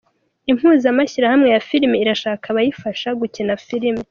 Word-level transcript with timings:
Impuza 0.51 0.95
mashyirahamwe 0.97 1.47
ya 1.53 1.61
filime 1.67 1.95
irashaka 2.03 2.45
abayifasha 2.49 3.07
gukina 3.19 3.53
filimi 3.65 3.99